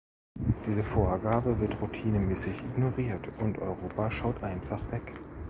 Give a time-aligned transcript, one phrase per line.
[0.65, 5.13] Diese Vorgabe wird routinemäßig ignoriert, und Europa schaut einfach weg.